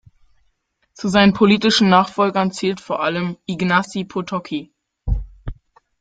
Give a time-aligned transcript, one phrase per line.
[0.95, 4.71] Zu seinen politischen Nachfolgern zählt vor allem Ignacy Potocki.